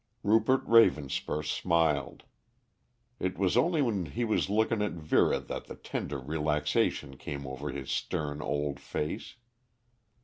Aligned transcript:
Rupert 0.23 0.65
Ravenspur 0.65 1.45
smiled. 1.45 2.23
It 3.19 3.37
was 3.37 3.55
only 3.55 3.83
when 3.83 4.07
he 4.07 4.23
was 4.25 4.49
looking 4.49 4.81
at 4.81 4.93
Vera 4.93 5.39
that 5.39 5.65
the 5.65 5.75
tender 5.75 6.17
relaxation 6.17 7.17
came 7.17 7.45
over 7.45 7.69
his 7.69 7.91
stern 7.91 8.41
old 8.41 8.79
face. 8.79 9.35